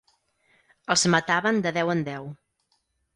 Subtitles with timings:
[0.95, 2.25] Els mataven de deu en deu.